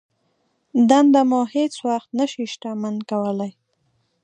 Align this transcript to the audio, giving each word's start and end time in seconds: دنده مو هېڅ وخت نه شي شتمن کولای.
دنده 0.89 1.21
مو 1.29 1.41
هېڅ 1.55 1.73
وخت 1.87 2.09
نه 2.19 2.25
شي 2.31 2.43
شتمن 2.53 2.95
کولای. 3.09 3.51